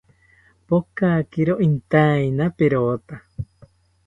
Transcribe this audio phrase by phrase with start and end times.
[0.67, 3.15] Pokakiro intaina perota